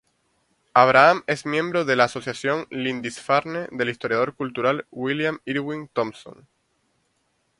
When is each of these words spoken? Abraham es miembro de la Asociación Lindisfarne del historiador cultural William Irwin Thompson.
Abraham 0.73 1.21
es 1.27 1.45
miembro 1.45 1.85
de 1.85 1.95
la 1.95 2.05
Asociación 2.05 2.65
Lindisfarne 2.71 3.67
del 3.71 3.91
historiador 3.91 4.33
cultural 4.33 4.87
William 4.89 5.37
Irwin 5.45 5.89
Thompson. 5.93 6.47